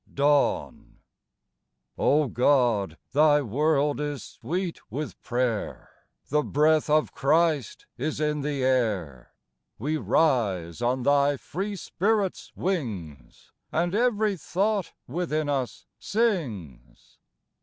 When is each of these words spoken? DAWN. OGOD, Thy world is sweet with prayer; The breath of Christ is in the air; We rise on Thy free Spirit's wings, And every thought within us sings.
DAWN. 0.11 0.97
OGOD, 1.95 2.97
Thy 3.11 3.39
world 3.43 3.99
is 4.01 4.23
sweet 4.23 4.79
with 4.89 5.21
prayer; 5.21 5.91
The 6.29 6.41
breath 6.41 6.89
of 6.89 7.11
Christ 7.13 7.85
is 7.99 8.19
in 8.19 8.41
the 8.41 8.63
air; 8.63 9.35
We 9.77 9.97
rise 9.97 10.81
on 10.81 11.03
Thy 11.03 11.37
free 11.37 11.75
Spirit's 11.75 12.51
wings, 12.55 13.51
And 13.71 13.93
every 13.93 14.37
thought 14.37 14.91
within 15.05 15.47
us 15.49 15.85
sings. 15.99 17.19